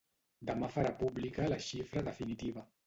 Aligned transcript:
Demà 0.49 0.69
farà 0.77 0.93
pública 1.03 1.47
la 1.55 1.61
xifra 1.71 2.07
definitiva. 2.11 2.69